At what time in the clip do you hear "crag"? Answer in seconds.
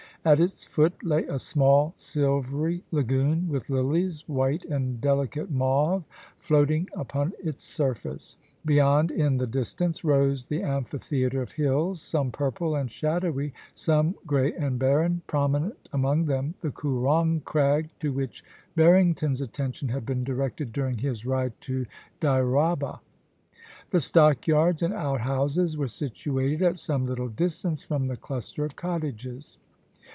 17.43-17.89